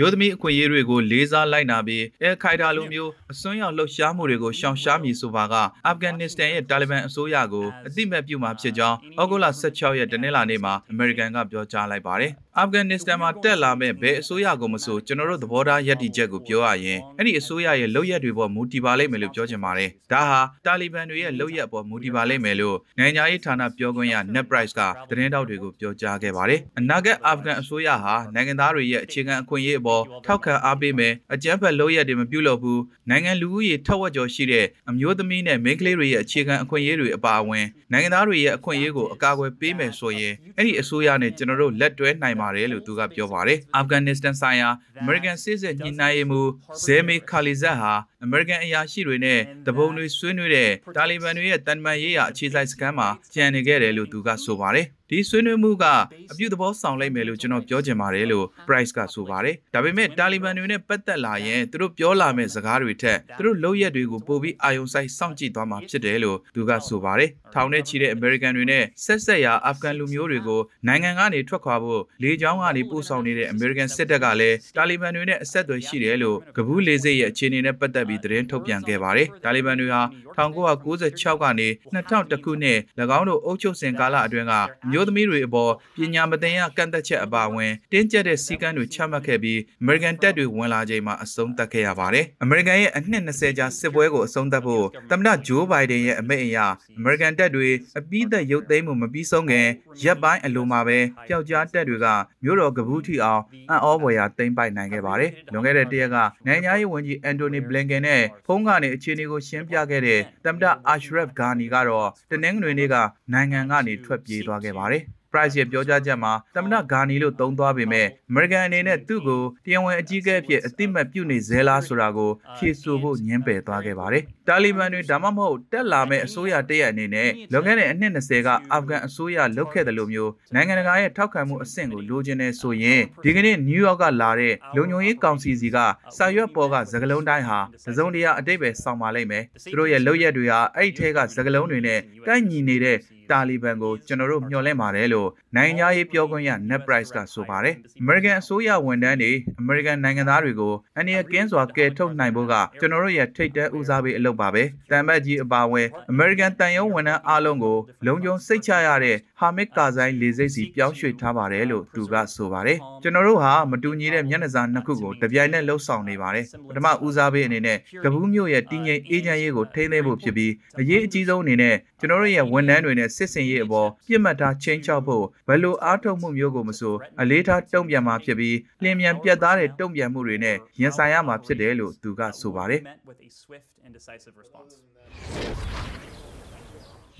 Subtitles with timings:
[0.00, 5.54] မျိုးသမီးအခွင့်အရေးတွေကိုလေးစားလိုက်နာပြီးအယ်ခိုင်ဒါလိုမျိုးအစွန်းရောက်လှုပ်ရှားမှုတွေကိုရှောင်ရှားမည်ဆိုပါက
[5.86, 44.68] အာဖဂန်နစ္စတန်ရဲ့တာလီဘန်အစိုးရကိုအတိမတ်ပြုမှာဖြစ်ကြောင်းဩဂုတ်လ16ရက်တနင်္လာနေ့မှာအမေရိကန်ကပြောကြားလိုက်ပါတယ် အာဖဂန်နစ္စတန်မှာတက်လာမဲ့ဘယ်အစိုးရကိုမဆိုကျွန်တော်တို့သဘောထားယက်တီချက်ကိုပြောရရင်အဲ့ဒီအစိုးရရဲ့လုပ်ရက်တွေပေါ်မူတည်ပါလိမ့်မယ်လို့ပြောချင်ပါတယ်ဒါဟာတာလီဘန်တွေရဲ့လုပ်ရက်ပေါ်မူတည်ပါလိမ့်မယ်လို့နိုင်ငံရေးဌာနပြောခွင့်ရ Net Price ကသတင်းတောက်တွေကိုပြောကြားခဲ့ပါတယ်အနာဂတ်အာဖဂန်အစိုးရဟာနိုင်ငံသားတွေရဲ့အခြေခံအခွင့်အရေးအပေါ်ထောက်ခံအားပေးမယ်အကြမ်းဖက်လုပ်ရက်တွေမပြုလုပ်ဘူးနိုင်ငံလူဦးရေထက်ဝက်ကျော်ရှိတဲ့အမျိုးသမီးနဲ့မိန်းကလေးတွေရဲ့အခြေခံအခွင့်အရေးတွေအပါအဝင်နိုင်ငံသားတွေရဲ့အခွင့်အရေးကိုအကာအကွယ်ပေးမယ်ဆိုရင်အဲ့ဒီအစိုးရနဲ့ကျွန်တော်တို့လက်တွဲနိုင်ပါတယ်လို့သူကပြောပါတယ်အာဖဂန်နစ္စတန်ဆိုင်ရာ
[45.02, 46.50] American စစ်စစ်ညှိနှိုင်းရေးမှူး
[46.84, 47.92] ဇဲမီခါလီဇတ်ဟာ
[48.26, 55.84] American အရာရှိတွေနဲ့တပုံတွေဆွေးနွေးတဲ့တာလီဘန်တွေရဲ့တန်မာရေးရာအခြေစိုက်စခန်းမှာကြံနေခဲ့တယ်လို့သူကဆိုပါတယ် ဒီဆွေးနွေးမှုက
[56.32, 80.02] အပြုသဘောဆောင်လိုက်မယ်လို့ကျွန်တော်ပြောချင်ပါတယ်လို့ Price ကဆိုပါတယ်။ဒါပေမဲ့တာလီဘန်တွေနဲ့ပတ်သက်လာရင်သူတို့ပြောလာမယ့်စကားတွေထက်သူတို့လုပ်ရက်တွေကိုပိုပြီးအာရုံစိုက်စောင့်ကြည့်သွားမှာဖြစ်တယ်လို့သူကဆိုပါတယ်။ထောင်ထဲချီတဲ့ American တွေနဲ့ဆက်ဆက်ရာအာဖဂန်လူမျိုးတွေကိုနိုင်ငံကနေထွက်ခွာဖို့လေကြောင်းကနေပို့ဆောင်နေတဲ့ American စစ်တပ်ကလည်းတာလီဘန်တွေနဲ့အဆက်အသွယ်ရှိတယ်လို့ကဘူးလေးစိတ်ရဲ့အခြေအနေနဲ့ပတ်သက်ပြီးသတင်းထုတ်ပြန်ခဲ့ပါတယ်။တာလီဘန်တွေဟာ
[80.38, 82.78] 1996ကနေ2000ခုနှစ်၎
[83.18, 84.54] င်းတို့အုပ်ချုပ်စဉ်ကာလအတွင်းက
[84.90, 96.58] မျိုးသမီးတွေအပေါ်ပညာမသင်ရကန့်သက်ချက်အပါအဝင်တင်းကျပ်တဲ့စည်းကမ်းတွေချမှတ်ခဲ့ပြီး American တပ်တွေဝင်လာချိန်မှာအဆုံးသတ်ခဲ့ရပါတယ်။ American ရဲ့အနှစ်20ကြာစစ်ပွဲကိုအဆုံးသတ်ဖို့သမ္မတဂျိုးဘိုင်ဒန်ရဲ့အမိန့်အရ
[96.98, 97.68] American တပ်တွေ
[97.98, 99.66] အပိသက်ရုပ်သိမ်းမှုမပြီးဆုံးခင်
[100.04, 102.06] ရပ်ပိုင်းအလိုမှာပဲပျောက်ကြားတပ်တွေက
[102.44, 112.96] မြို့တော်ကဘူးထီအောင်အံ့ဩဖွယ်ရာသိမ်းပိုက်နိုင်ခဲ့ပါတယ်။လွန်ခဲ့တဲ့တရက်ကနိုင်ငံရေးဝန်ကြီးအန်တိုနီဘလင်ကန်နဲ့ဖုန်းကနေအခြေအနေကိုရှင်းပြခဲ့တဲ့သမ္မတအာရှရက်ဂါနီကတော့တနင်္ဂနွေနေ့က
[113.32, 114.87] နိုင်ငံကနေထွက်ပြေးသွားခဲ့ပါတယ်။
[115.32, 135.78] Price ရဲ့ပြောကြားချက်မှာသမ္မတဂါနီလို့သုံးသွားပေမဲ့ American အနေနဲ့သူ့ကိုတရားဝင်အကြီးအကဲအဖြစ်အတိမတ်ပြုနေဇဲလားဆိုတာကိုဖြေဆိုဖို့ညှင်းပယ်သွားခဲ့ပါတယ်။တာလီဘန်တွေဒါမှမဟုတ်တက်လာမဲ့အစိုးရတရက်အနေနဲ့လွန်ခဲ့တဲ့အနှစ်20ကအာဖဂန်အစိုးရလုပ်ခဲ့တယ်လို့မျိုးနိုင်ငံတကာရဲ့ထောက်ခံမှုအဆင့်ကိုလိုချင်နေဆိုရင်ဒီကနေ့နယူးယောက်ကလာတဲ့လုံခြုံရေးကောင်စီစီက
[136.16, 142.98] စာရွက်ပေါ်ကသကလုံးတိုင်းဟာသစုံတရာအတိတ်ပဲဆောင်ပါလိမ့်မယ်။သူတို့ရဲ့လုပ်ရက်တွေဟာအဲ့ဒီထဲကသကလုံးတွေနဲ့ကိုက်ညီနေတဲ့
[143.30, 182.80] တာလီဘန်ကိုကျွန်တော်တို့မျှော်လင့်ပါတယ်လို့နိုင်ငံရေးပြောခွင့်ရ Net Price ကဆိုပါတယ်။ American အစိုးရဝန်ထမ်းတွေ American နိုင်ငံသားတွေကိုအနည်းကင်းစွာကယ်ထုတ်နိုင်ဖို့ကကျွန်တော်တို့ရဲ့ထိတ်တဲဦးစားပေးအလုပ်ပါပဲ။တန်မတ်ကြီးအပါအဝင် American တန်ယုံဝန်ထမ်းအားလုံးကိုလုံခြုံစိတ်ချရတဲ့ ဟာမစ်ကာဇိုင်းလေစိတ်စီပြောင်းရွှေ့ထားပါတယ်လို့သူကဆိုပါတယ်။ကျွန်တော်တို့ဟာမတူညီတဲ့မျက်နှာစာနှစ်ခုကိုတပြိုင်နက်လှုပ်ဆောင်နေပါတယ်။ပထမဦးစားပေးအနေနဲ့ကပူးမြို့ရဲ့တည်ငြိမ်အေးချမ်းရေးကိုထိန်းသိမ်းဖို့ဖြစ်ပြီးအရေးအကြီးဆုံးအနေနဲ့ကျွန်တော်တို့ရဲ့ဝန်ထမ်းတွေနဲ့စစ်စင်ရေးအပေါ်ပြစ်မှတ်ထားချင်းချောက်ဖို့ဘယ်လိုအားထုတ်မှုမျိုးကိုမဆိုအလေးထားတုံ့ပြန်မှာဖြစ်ပြီးလျင်မြန်ပြတ်သားတဲ့တုံ့ပြန်မှုတွေနဲ့ရင်ဆိုင်ရမှာဖြစ်တယ်လို့သူကဆိုပါတယ်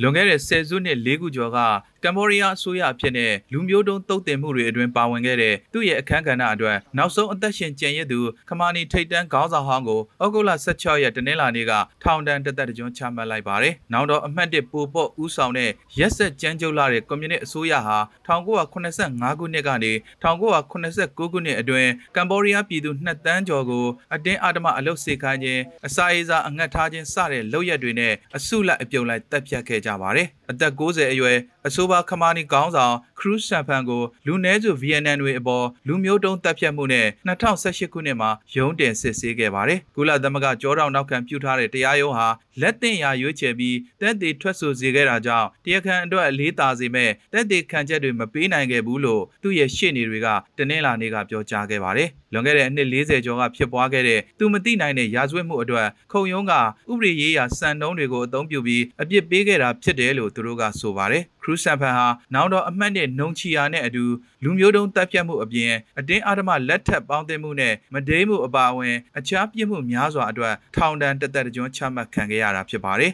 [0.02, 1.58] လွန်ခဲ့တဲ့ဆယ်စုနှစ်၄ခုကျော်က
[2.04, 11.72] ကမ်ဘောဒီးယားအစိုးရအဖြစ်နဲ့လူမျိုးတုံးတုတ်တင်မှုတွေအတွင်းပါဝင်ခဲ့တဲ့သူ့ရဲ့အခမ်းကဏ္ဍအတွက်နောက်ဆုံးအသက်ရှင်ကျန်ရစ်သူခမာနီထိတ်တန်းခေါင်းဆောင်ဟောင်းကိုဩဂုတ်လ16ရက်တနင်္လာနေ့က
[12.02, 19.92] ထောင်ဒဏ်တသက်တကြွချမှတ်လိုက်ပါတယ်။နောက်တော့အမှတ်1ပူပေါ့ဦးဆောင်တဲ့ရက်ဆက်ကြမ်းကြုတ်လာတဲ့ကွန်မြူနစ်အစိုးရဟာ1985ခုနှစ်ကနေ
[20.22, 42.28] 1989ခုနှစ်အတွင်းကမ်ဘောဒီးယားပြည်သူ2တန်းကျော်ကိုအတင်းအဓမ္မအလုပ်စေခိုင်းခြင်းအစာရေးစာအငတ်ထားခြင်းစတဲ့လုပ်ရက်တွေနဲ့အစုလိုက်အပြုံလိုက်တပ်ဖြတ်ခဲ့ကြပါတယ်။အသက်60အရွယ်အဆိုပါခမာနီကောင်းဆောင် ခရူးဆန်ဖန်ကိုလူနည်းစုဗီယက်နမ်တွေအပေါ်လူမျိုးတုံးတပ်ဖြတ်မှုနဲ့2018ခုနှစ်မှာရုံးတင်စစ်ဆေးခဲ့ပါတယ်။ကုလသမဂ္ဂကြောတော်နောက်ခံပြုထားတဲ့တရားရုံးဟာ
[42.60, 50.28] လက်တင်ရာရွေးချယ်ပြီးတက်သေးထွက်ဆိုစေခဲ့တာကြောင့်တရားခံအတွက်အလေးသာစေမဲ့တက်သေးခံချက်တွေမပေးနိုင်ခဲ့ဘူးလို့သူ့ရဲ့ရှေ့နေတွေက
[50.58, 56.60] တနင်္လာနေ့ကပြောကြားခဲ့ပါတယ်။လွန်ခဲ့တဲ့အနှစ်40ကျော်ကဖြစ်ပွားခဲ့တဲ့သူမသိနိုင်တဲ့ရာဇဝတ်မှုအတွက်ခုံရုံးကဥ
[56.98, 64.03] ပဒေရေးရာစံနှုန်းတွေကိုအသုံးပြုပြီးအပြစ်ပေးခဲ့တာဖြစ်တယ်လို့သူတို့ကဆိုပါတယ်။ခရူးဆန်ဖန်ဟာနောက်တော့အမှတ်နဲ့နှုံချီယာနဲ့အတူ
[64.43, 73.13] လူမျိုးတုံးတပ်ဖြတ်မှုအပြင်အတင်းအဓမ္မလက်ထပ်ပေါင်းသိမှုနဲ့မဒိမှုအပါအဝင်အခြားပြစ်မှုများစွာအတွက်ထောင်ဒဏ်တသက်တကြွချမှတ်ခံခဲ့ရတာဖြစ်ပါတယ်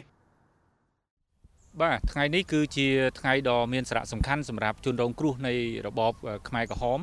[1.80, 2.86] បាទថ្ងៃនេះគឺជា
[3.18, 5.52] ថ្ងៃដ៏មានសារៈសំខាន់សម្រាប់ជនរងគ្រោះនៃ
[5.86, 6.12] របប
[6.48, 7.00] ខ្មែរក្រហម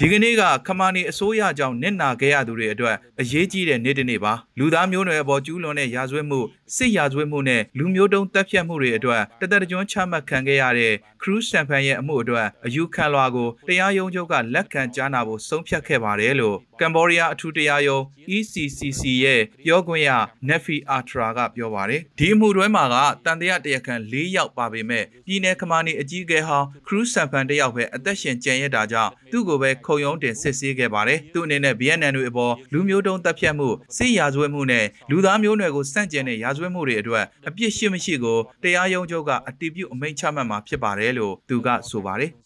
[0.00, 6.40] ဒီကနေ့ကခမာနီအစိုးရကြောင့်နစ်နာခဲ့ရသူတွေအတွက်အရေးကြီးတဲ့နေ့တစ်နေ့ပါလူသားမျိုးနွယ်အပေါ်ကျူးလွန်တဲ့ရာဇဝတ်မှု
[6.76, 10.92] စစ်ရာဇဝတ်မှုနဲ့လူမျိုးတုံးတပ်ဖြတ်မှုတွေအတွက်တသက်တကြွချမှတ်ခံခဲ့ရတဲ့
[11.22, 18.02] ခရူးစတန်ဖန်ရဲ့အမှုအတွက်အယူခံလွှာကိုတရားရုံးချုပ်ကလက်ခံကြားနာဖို့ဆုံးဖြတ်ခဲ့ပါတယ်လို့ကမ်ဘောဒီးယားအထူးတရားရုံး
[18.36, 20.10] ECCC ရဲ့ပြောခွင့်ရ
[20.48, 42.30] Nefi Atra ကပြောပါတယ်ဒီအမှုတွဲမှာကတန်တရားတရားခံ၄ယောက်ပါပေမဲ့ပြည်내ခမာနီအကြီးအကဲဟောင်းခရူးစတန်ဖန်တယောက်ပဲအသက်ရှင်ကျန်ရတာကြောင့်သူ့ကိုပဲခုံရုံးတင်စစ်ဆေးခဲ့ပါတယ်။သူ့အနေနဲ့ BNN တွေအပေါ်လူမျိုးတုံးတပ်ဖြတ်မှုစစ်ရာဇဝတ်မှုနဲ့လူသားမျိုးနွယ်ကိုစန့်ကျင်တဲ့ရာဇဝတ်မှုတွေအတွက်အပြစ်ရှိမရှိကိုတရားရုံးချုပ်ကအတည်ပြုအမိန့်ချမှတ်မှာဖြစ်ပါတယ်လို့သူကဆိုပါတယ်။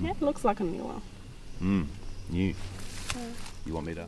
[0.00, 1.02] Yeah, it looks like a new one.
[1.60, 1.84] Mm,
[2.30, 2.54] new.
[3.66, 4.06] You want me to?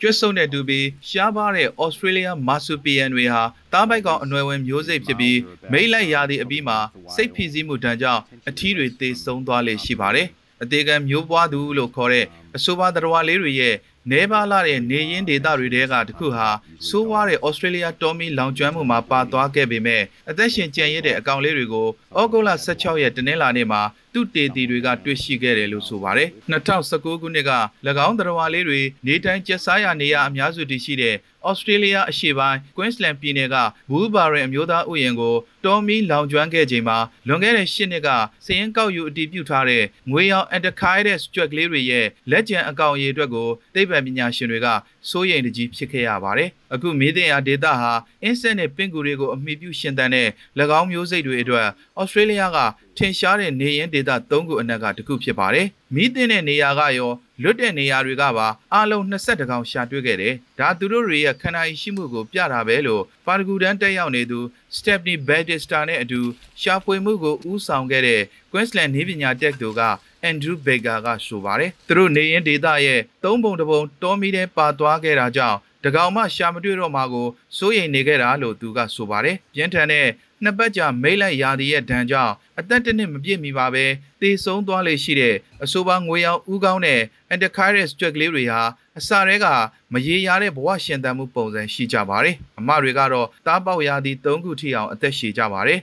[0.00, 3.42] ကျွတ်ဆုံတဲ့သူပြီးရှားပါတဲ့ Australia Marsupial တွေဟာ
[3.72, 5.38] တားပိုက်ကောင်အနွယ်ဝင်မျိုးစိတ်ဖြစ်ပြီး
[5.72, 6.78] မိတ်လိုက်ရာသည့်အပြီးမှာ
[7.14, 10.26] စိတ်ဖိစီးမှုတန်ကြောင့်အထီးတွေသေဆုံးသွားလေရှိပါတယ်။
[10.62, 12.26] အသေးကံမျိုးပွားသူလို့ခေါ်တဲ့
[12.56, 13.74] အဆိုပါတရားလေးတွေရဲ့
[14.10, 16.48] နေပါလာတဲ့နေရင်းဒေသတွေတဲကတခုဟာ
[16.88, 21.88] ဆိုးဝါးတဲ့ Australia Tommy လောင်ကျွမ်းမှုမှာပါသွားခဲ့ပေမဲ့အသက်ရှင်ကျန်ရစ်တဲ့အကောင်လေးတွေကို
[22.20, 23.82] ဩဂုတ်လ16ရက်တနင်္လာနေ့မှာ
[24.12, 27.52] သူတေတီတွေကတွေ့ရှိခဲ့တယ်လို့ဆိုပါတယ်2019ခုနှစ်က၎
[28.06, 31.16] င်းတရားလေးတွေနေတိုင်းကျက်စားရနေရအများစုတည်ရှိတဲ့
[31.48, 33.56] ဩစတြေးလျအရှေ့ပိုင်း Queensland ပြည်နယ်က
[33.90, 38.08] Woolbarren အမျိုးသားဥယျာဉ်ကိုတော်မီလောင်ကျွမ်းခဲ့ချိန်မှာလွန်ခဲ့တဲ့၈နှစ်က
[38.46, 44.68] စည်ရင်ကောက်ယူအတည်ပြုထားတဲ့ငွေရောင် Antichides ကြွက်ကလေးတွေရဲ့လက်ကျန်အကောင်အရေးအတွက်ကိုသိပ္ပံပညာရှင်တွေက
[45.10, 47.92] စိုးရိမ်တကြီးဖြစ်ခဲ့ရပါတယ်။အခုမေးတဲ့အားဒေတာဟာ
[48.22, 50.28] အင်းဆက်နဲ့ပင်ကူတွေကိုအမိပြုရှင်သန်တဲ့၎
[50.78, 51.68] င်းမျိုးစိတ်တွေအတွက်
[52.00, 52.58] ဩစတြေးလျက
[52.98, 57.12] ထင်ရှားတဲ့နေရင်ဒေတာ၃ခုအနက်ကတစ်ခုဖြစ်ပါတယ်။မိသင်းတဲ့နေရာကရော
[57.42, 64.40] လွတ်တဲ့နေရာတွေကပါအလုံး22ကောင်ရှာတွေ့ခဲ့တယ်။ဒါသူတို့တွေရဲ့ခန္ဓာရှိမှုကိုပြတာပဲလို့ပါရဂူတန်းတက်ရောက်နေသူ
[64.76, 66.20] Stephanie Battista နဲ့အတူ
[66.62, 69.82] ရှာဖွေမှုကိုဦးဆောင်ခဲ့တဲ့ Queensland နေပညာတက္ကသိုလ်က
[70.30, 80.06] Andrew Baker ကဆိုပါတယ်။သူတို့နေရင်ဒေတာရဲ့သုံးပုံတစ်ပုံတောမီတဲ့ပါသွားခဲ့တာကြောင့် တကောင်မှရှာမတွေ့တော့မှကိုစိုးရိမ်နေခဲ့တာလို့သူကဆိုပါတယ်။ပြင်းထန်တဲ့
[80.42, 83.84] နှစ်ပတ်ကြာမိတ်လိုက်ရာသီရဲ့ဒဏ်ကြောင့်အသက်တစ်နှစ်မပြည့်မီပါပဲ
[84.20, 87.00] သေဆုံးသွားလေရှိတဲ့အဆိုပါငွေရောင်ဥကောင်းတဲ့
[87.32, 88.62] Antichiris ကြွက်ကလေးတွေဟာ
[88.98, 89.46] အစာတွေက
[89.92, 95.80] မရေရာတဲ့ဘဝရှင်သန်မှုပုံစံရှိကြပါတယ်။အမတွေကတော့တားပေါက်ရာသီ၃ခုထိအောင်အသက်ရှည်ကြပါတယ်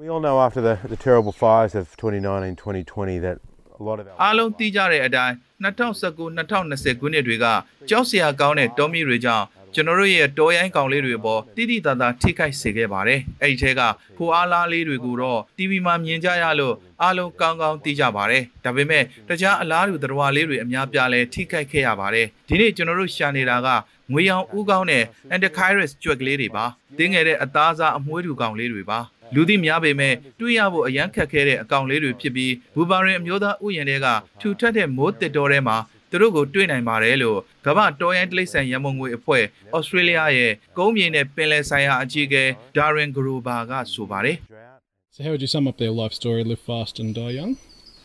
[0.00, 3.36] We all know after the, the terrible fires of 2019 2020 that
[3.78, 4.16] a lot of our.
[4.22, 7.46] အားလုံးသိကြတဲ့အတိုင်း 2019-2020ခုနှစ်တွေက
[7.88, 13.80] ကြောက်စရာကောင်းတဲ့တောမီတွေကြောင့်ကျွန်တော်တို့ရဲ့တောရိုင်းကောင်လေးတွေပေါ်တိတိတသာထိခိုက်စေခဲ့ပါတယ်။အဲ့ဒီထဲက
[14.16, 23.68] ဖိုအားလားလေးတွေကိုတော့ TV မှာမြင်ကြရလို့အားလုံးကောင်းကောင်းသိကြပါတယ်။ဒါပေမဲ့တခြားအလားတူတရားလေးတွေအများပြားလဲထိခိုက်ခဲ့ရပါတယ်။ဒီနေ့ကျွန်တော်တို့ရှာနေတာက
[24.12, 25.04] ငွေရောင်ဥကောင်းတဲ့
[25.34, 26.64] Antichiris ကြွက်ကလေးတွေပါ။
[26.98, 29.00] တင်းငယ်တဲ့အသားစားအမွှေးတူကောင်လေးတွေပါ။
[29.34, 34.08] လူသိများပေမဲ့တွေ့ရဖို့အရန်ခက်ခဲတဲ့အကောင်လေးတွေဖြစ်ပြီးဘူဘာရင်အမျိုးသားဥယျာဉ်တွေက
[34.40, 35.76] ထူထပ်တဲ့မိုးတစ်တော်ထဲမှာ
[36.10, 39.44] သူတို့ကိုတွေ့နိုင်ပါတယ်လို့ကမ္ဘာတော်ရိုင်းတိရစ္ဆာန်ရမုံငွေအဖွဲ့
[39.76, 42.44] ဩစတြေးလျရဲ့ကုန်းမြေနဲ့ပင်လယ်ဆိုင်ရာအကြီးအကဲ
[42.76, 44.36] ဒါရင်ဂရိုဘာကဆိုပါတယ်
[45.14, 46.42] So how would you sum up their life story?
[46.52, 47.52] Live fast and die young.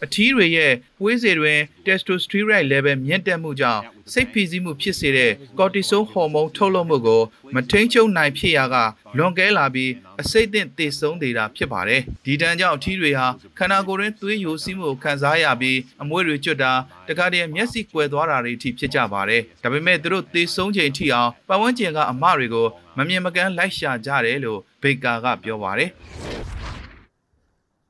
[0.03, 3.81] အထီးတွေရဲ့ပွေးစေတွင် testosterone level မြင့်တက်မှုကြောင့်
[4.13, 7.21] စိတ်ဖိစီးမှုဖြစ်စေတဲ့ cortisol ဟော်မုန်းထုတ်လွှတ်မှုကို
[7.55, 8.75] မထိန်ချုပ်နိုင်ဖြစ်ရာက
[9.17, 9.91] လွန်ကဲလာပြီး
[10.21, 13.27] အစိတ်အသင့်သေဆုံးနေတာဖြစ်ပါတယ်။ဒီတန်းကြောင့်အထီးတွေဟာ
[13.57, 16.71] ခန္ဓာကိုယ်တွင်သွေးယိုစီးမှုကိုခံစားရပြီးအမွှေးတွေကျွတ်တာ
[17.07, 22.67] တခါတည်းမျက်စိကွယ်သွားတာတွေအထိဖြစ်ကြပါတယ်။ဒါပေမဲ့သူတို့သေဆုံးချိန်ထိအောင်ပတ်ဝန်းကျင်ကအမတွေကို
[22.97, 25.91] မမြင်မကန်းလိုက်ရှာကြတယ်လို့ဘေကာကပြောပါတယ်။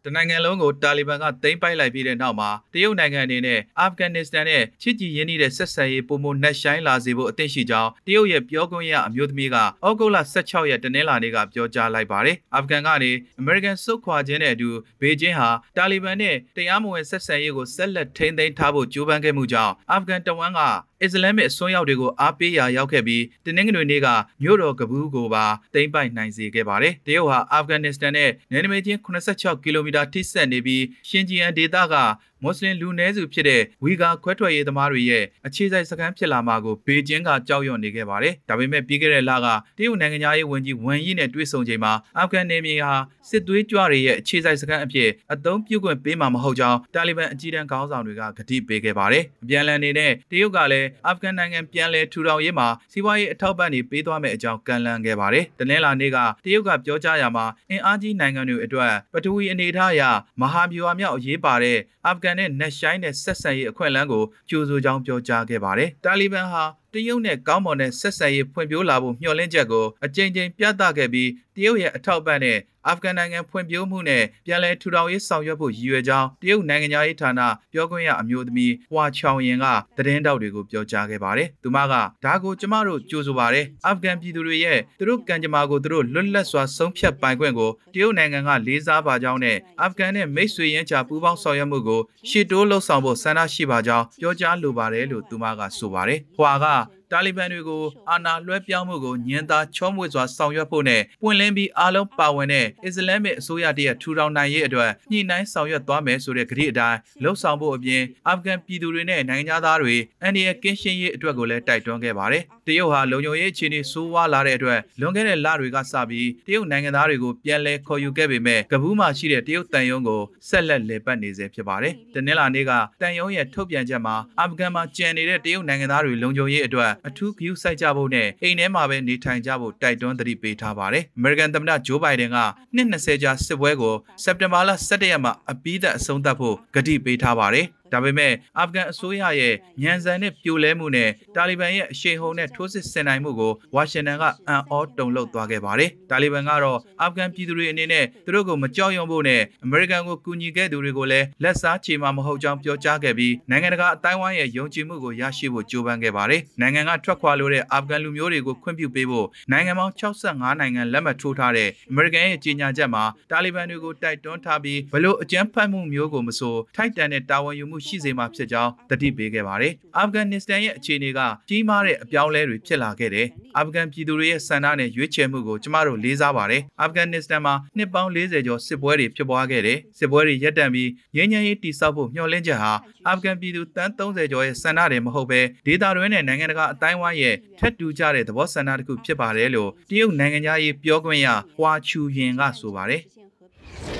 [0.07, 14.69] တနိုင်ငံလုံးကိုတာလီဘန်ကသိမ်းပိုက်လိုက်ပြီးတဲ့နောက်မှာတရုတ်နိုင်ငံအနေနဲ့အာဖဂန်နစ္စတန်နဲ့ချစ်ကြည်ရင်းနှီးတဲ့ဆက်ဆံရေးပုံမနှက်ဆိုင်လာစေဖို့အသင့်ရှိကြောင်းတရုတ်ရဲ့ပြောခွင့်ရအမျိုးသမီးကဩဂုတ်လ16ရက်တနင်္လာနေ့ကပြောကြားလိုက်ပါတယ်။အာဖဂန်ကနေအမေရိကန်စုခွာခြင်းနဲ့အတူ
[15.01, 20.61] ဘေကျင်းဟာတာလီဘန်နဲ့တရားမဝင်ဆက်ဆံရေးကိုဆက်လက်ထိန်းသိမ်းထားဖို့ကြိုးပမ်းခဲ့မှုကြောင့်အာဖဂန်တဝမ်းက
[21.03, 24.07] အစ္စလာမစ်အစွန်းရောက်တွေကိုအားပေးရာရောက်ခဲ့ပြီးတနင်္ဂနွေနေ့က
[24.43, 31.95] မြို့တော်ကဘူးကိုပါသိမ်းပိုက်နိုင်စေခဲ့ပါတယ်။တရုတ်ဟာအာဖဂန်နစ္စတန်နဲ့နယ်နိမိတ်ချင်း86ကီလိုမီတာထိစပ်နေပြီးရှင်ဂျီယန်ဒေသက
[32.43, 42.93] မွတ်စလင်လူနည်းစုဖြစ်တဲ့ဝီဂါခွဲထွက်ရေးသမားတွေရဲ့အခြေစိုက်စခန်းဖြစ်လာမှာကိုဘေကျင်းကကြောက်ရွံ့နေခဲ့ပါတယ်။ဒါပေမဲ့ပြီးခဲ့တဲ့လကတရုတ်နိုင်ငံသားရေးဝန်ကြီးဝမ်ယီနဲ့တွေ့ဆုံချိန်မှာအာဖဂန်နေမြေဟာ
[43.29, 60.03] စစ်သွေးကြွတွေရဲ့အခြေစိုက်စခန်းအဖြစ်အသုံးပြုခွင့်ပေးမှာမဟုတ်ကြောင်းတာလီဘန်အကြီးတန်းခေါင်းဆောင်တွေကကတိပေးခဲ့ပါတယ်။အပြန်အလှန်အနေနဲ့တရုတ်ကလည်းအာဖဂန်နိုင်ငံပြန်လည်ထူထောင်ရေးမှာစီးပွားရေးအထောက်ပံ့တွေပေးသွားမယ့်အကြောင်းကန့်လန့်ခဲ့ပါတယ်။တနင်္လာနေ့ကတရုတ်ကပြောကြားရာမှာအင်အားကြီးနိုင်ငံတွေအတွက်ပထဝီအနေအထားအရ
[60.41, 66.63] မဟာဗျူဟာမြောက်အရေးပါတဲ့အာဖဂန်နဲ့နက်ရှိုင်းတဲ့ဆက်ဆံရေးအခွင့်အလမ်းကိုကြိုးဆိုကြောင်းပြောကြားခဲ့ပါတယ်။တာလီဘန်ဟာ
[66.93, 77.41] တရုတ်နဲ့ကောင်းမွန်တဲ့ဆက်ဆံရေးဖွံ့ဖြိုးလာဖို့မျှော်လင့်ချက်ကိုအကြိမ်ကြိမ်ပြသခဲ့ပြီးတရုတ်ရဲ့အထောက်ပံ့နဲ့အာဖဂန်နိုင်ငံဖွံ့ဖြိုးမှုနဲ့ပြန်လည်ထူထောင်ရေးဆောင်ရွက်ဖို့ရည်ရွယ်ကြောင်းတရုတ်နိုင်ငံသားရေးဌာန
[77.73, 79.65] ပြောခွင့်ရအမျိုးသမီးဟွာချောင်ရင်က
[79.97, 81.93] သတင်းတောက်တွေကိုပြောကြားခဲ့ပါတယ်။သူမက
[82.25, 96.65] ဒါကိုကျမတို့ကြိုဆိုပါတယ်။အာဖဂန်ပြည်သူတွေရဲ့သူတို့ကံကြမ္မာကိုသူတို့လွတ်လပ်စွာဆုံးဖြတ်ပိုင်ခွင့်ကိုတရုတ်နိုင်ငံကလေးစားပါကြောင်းနဲ့အာဖဂန်နဲ့မိတ်ဆွေရင်းချပူးပေါင်းဆောင်ရွက်မှုကိုရှေ့တိုးလှုပ်ဆောင်ဖို့ဆန္ဒရှိပါကြောင်းပြောကြားလိုပါတယ်လို့သူမကဆိုပါတယ်။ဟွာက
[97.11, 122.71] တာလီဘန်တွေကိုအာဏာလွှဲပြောင်းမှုကိုညင်သာချောမွေ့စွာဆောင်ရွက်ဖို့နဲ့ပွင့်လင်းပြီးအားလုံးပါဝင်တဲ့အစ္စလာမစ်အစိုးရတရက်ထူထောင်နိုင်ရေးအတွက်ညှိနှိုင်းဆောင်ရွက်သွားမယ်ဆိုတဲ့ကတိအတိုင်းလှုံ့ဆော်ဖို့အပြင်အာဖဂန်ပြည်သူတွေနဲ့နိုင်ငံသားတွေအန်ဒီရဲ့ကင်းရှင်းရေးအတွက်ကိုလည်းတိုက်တွန်းခဲ့ပါတယ်။တရုတ်ဟာလုံခြုံရေးအခြေအနေဆိုးဝါးလာတဲ့အတွက်လွန်ခဲ့တဲ့လတွေကစပြီးတရုတ်နိုင်ငံသားတွေကိုပြန်လည်ခေါ်ယူခဲ့ပေမဲ့ကဘူးမှာရှိတဲ့တရုတ်တန်ယုံကိုဆက်လက်လည်ပတ်နေစေဖြစ်ပါတယ်။တနင်္လာနေ့က
[123.01, 132.37] တန်ယုံရဲ့ထုတ်ပြန်ချက်မှာအာဖဂန်မှာကျန်နေတဲ့တရုတ်နိုင်ငံသားတွေလုံခြုံရေးအတွက်အထူးဂရုစိုက်ကြဖို့နဲ့အိမ်ထဲမှာပဲနေထိုင်ကြဖို့တိုက်တွန်းသတိပေးထားပါတယ်။ American သမ္မတဂျိုးဘိုင်ဒန်က
[132.75, 171.19] နှစ်20ကြာစစ်ပွဲကိုစက်တင်ဘာလ17ရက်မှာအပြီးသတ်အဆုံးသတ်ဖို့ကတိပေးထားပါတယ်။ဒါပေမဲ့အာဖဂန်အစိုးရရဲ့ညံဆန်တဲ့ပြိုလဲမှုနဲ့တာလီဘန်ရဲ့အရှိန်ဟုန်နဲ့ထိုးစစ်ဆင်နိုင်မှုကိုဝါရှင်တန်ကအံ့ဩတုန်လှုပ်သွားခဲ့ပါတယ်။တာလီဘန်ကတော့အာဖဂန်ပြည်သူတွေအနေနဲ့သူတို့ကိုမကြောက်ရွံ့ဖို့နဲ့အမေရိကန်ကိုကူညီခဲ့သူတွေကိုလည်းလက်စားချေမှာမဟုတ်ကြောင်းပြောကြားခဲ့ပြီးနိုင်ငံတကာအတိုင်းဝိုင်းရဲ့ယုံကြည်မှုကိုရရှိဖို့ကြိုးပမ်းခဲ့ပါတယ်။နိုင်ငံကထွက်ခွာလို့တဲ့အာဖဂန်လူမျိုးတွေကိုခွင့်ပြုပေးဖို့နိုင်ငံပေါင်း65နိုင်ငံလက်မှတ်ထိုးထားတဲ့အမေရိကန်ရဲ့ကြေညာချက်မှာတာလီဘန်တွေကိုတိုက်တွန်းထားပြီးဘလို့အကြမ်းဖက်မှုမျိုးကိုမဆိုထိုက်တန်တဲ့တာဝန်ယူမှုရှိစေမှာဖြစ်ကြောင်းတတိပေးခဲ့ပါတယ်။အာဖဂန်နစ္စတန်ရဲ့အခြေအနေက
[171.49, 182.73] ကြီးမားတဲ့အပြောင်းလဲတွေဖြစ်လာခဲ့တယ်။အာဖဂန်ပြည်သူတွေရဲ့ဆန္ဒနဲ့ရွေးချယ်မှုကိုကျမတို့လေးစားပါတယ်။အာဖဂန်နစ္စတန်မှာနှစ်ပေါင်း40ကျော်စစ်ပွဲတွေဖြစ်ပွားခဲ့တယ်။စစ်ပွဲတွေရပ်တန့်ပြီးငြိမ်းချမ်းရေးတည်ဆောက်ဖို့မျှော်လင့်ချက်ဟာ
[183.07, 193.03] အာဖဂန်ပြည်သူတန်း30ကျော်ရဲ့ဆန္ဒတွေမဟုတ်ဘဲဒေသတွင်းနဲ့နိုင်ငံတကာအတိုင်းအဝိုင်းရဲ့ထက်တူကြတဲ့သဘောဆန္ဒတစ်ခုဖြစ်ပါတယ်လို့တရုတ်နိုင်ငံသားရေးပြောခွင့်ရဟွာချူရင်ကဆိုပါတယ်။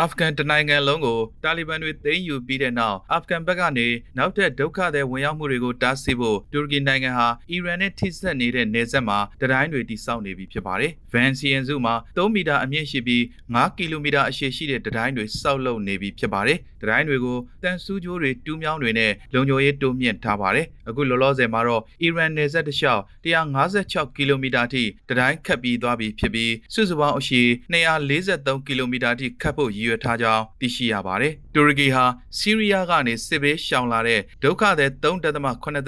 [0.00, 3.88] အာဖဂန်တနိုင်ငံလုံးကိုတာလီဘန်တွေသိမ်းယူပြီးတဲ့နောက်အာဖဂန်ဘက်ကနေ
[4.18, 13.22] နောက်ထပ်ဒုက္ခသည်ဝင်ရောက်မှုတွေကိုတားဆီးဖို့တူရကီနိုင်ငံဟာအီရန်နဲ့ထိစပ်နေတဲ့နယ်စပ်မှာတတိုင်းတွေတိစောက်နေပြီဖြစ်ပါတယ်။ဗန်စီယန်စုမှာ3မီတာအမြင့်ရှိပြီး
[13.54, 32.04] 5ကီလိုမီတာအရှည်ရှိတဲ့တတိုင်းတွေစောက်လုပ်နေပြီဖြစ်ပါတယ်။တတိုင်းတွေကိုတန်ဆူးကြိုးတွေတူးမြောင်းတွေနဲ့လုံခြုံရေးတိုးမြင့်ထားပါတယ်။အခုလောလောဆယ်မှာတော့အီရန်နယ်စပ်တစ်လျှောက်156ကီလိုမီတာထိတတိုင်းခတ်ပြီးသွားပြီဖြစ်ပြီးစုစုပေါင်းအရှည်243ကီလိုမီတာထိခတ်ဖို့ရည်ရွယ်ထားကြောင်းသိရှိရပါတယ်။တူရကီဟာ
[32.38, 35.24] ဆီးရီးယားကနေစစ်ဘေးရှောင်လာတဲ့ဒုက္ခသည်3.8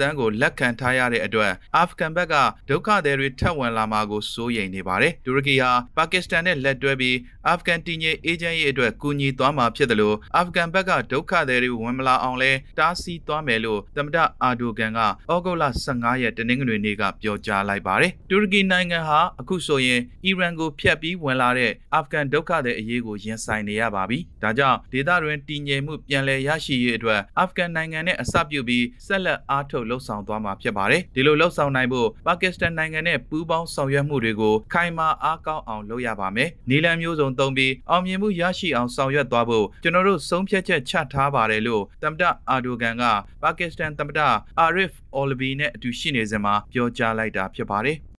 [0.01, 2.35] တန်းကိုလက်ခံထားရတဲ့အတွက်အာဖဂန်ဘက်က
[2.69, 7.17] ဒုက္ခသည်တွေထပ်ဝင်လာမှာကိုစိုးရိမ်နေပါတယ်။တူရကီဟာပါကစ္စတန်နဲ့လက်တွဲပြီး
[7.47, 14.99] အာဖဂန်တည်ငြိမ်အေဂျင့်ရေးအတွက်ကူညီသွားမှာဖြစ်တယ်လို့အာဖဂန်ဘက်ကဒုက္ခသည်တွေဝင်မလာအောင်လဲတားဆီးသွားမယ်လို့သမ္မတအာဒိုဂန်က
[15.31, 43.03] ဩဂုတ်လ15ရက်တနင်္ဂနွေနေ့ကပြောကြားလိုက်ပါတယ်။တူရကီနိုင်ငံဟာအခုဆိုရင်အီရန်ကိုဖျက်ပြီးဝင်လာတဲ့အာဖဂန်ဒုက္ခသည်အရေးကိုရင်ဆိုင်နေရပါပြီ။ဒါကြောင့်ဒေသတွင်တည်ငြိမ်မှုပြန်လည်ရရှိရေးအတွက်အာဖဂန်နိုင်ငံနဲ့အစပြုပြီးဆက်လက်အားထုတ်လှုပ်ဆောင်သွားမှာဖြစ်ပါတယ်။ဒီလိုလှုပ်ဆောင်နိုင်ဖို့ပါကစ္စတန်နိုင်ငံနဲ့ပူးပေါင်းဆောင်ရွက်မှုတွေကိုခိုင်မာအားကောင်းအောင်လုပ်ရပါမယ်။နီလန်မျိုးစုံသုံးပြီးအောင်မြင်မှုရရှိအောင်ဆောင်ရွက်သွားဖို့ကျွန်တော်တို့ဆုံးဖြတ်ချက်ချထားပါတယ်လို့သမ္မတအာဒိုဂန်က
[43.43, 44.19] ပါကစ္စတန်သမ္မတ
[44.59, 47.97] အာရစ်အော်လဘီနဲ့အတူရှိနေစဉ်မှာပြောကြားလိုက်တာဖြစ်ပါတယ်။